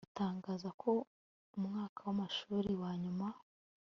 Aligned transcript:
gutangaza 0.05 0.69
ko 0.81 0.91
umwaka 1.57 1.99
wamashuri 2.07 2.71
wa 2.81 2.91
nyuma 3.03 3.27